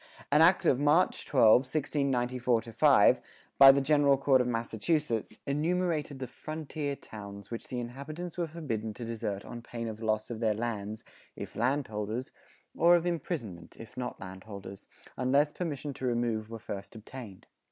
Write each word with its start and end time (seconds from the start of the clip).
An 0.31 0.41
act 0.41 0.65
of 0.65 0.79
March 0.79 1.27
12, 1.27 1.57
1694 1.59 2.61
5, 2.63 3.21
by 3.59 3.71
the 3.71 3.81
General 3.81 4.17
Court 4.17 4.41
of 4.41 4.47
Massachusetts 4.47 5.37
enumerated 5.45 6.17
the 6.17 6.25
"Frontier 6.25 6.95
Towns" 6.95 7.51
which 7.51 7.67
the 7.67 7.79
inhabitants 7.79 8.35
were 8.35 8.47
forbidden 8.47 8.95
to 8.95 9.05
desert 9.05 9.45
on 9.45 9.61
pain 9.61 9.87
of 9.87 10.01
loss 10.01 10.31
of 10.31 10.39
their 10.39 10.55
lands 10.55 11.03
(if 11.35 11.55
landholders) 11.55 12.31
or 12.75 12.95
of 12.95 13.05
imprisonment 13.05 13.77
(if 13.79 13.95
not 13.95 14.19
landholders), 14.19 14.87
unless 15.17 15.51
permission 15.51 15.93
to 15.93 16.05
remove 16.07 16.49
were 16.49 16.57
first 16.57 16.95
obtained. 16.95 17.45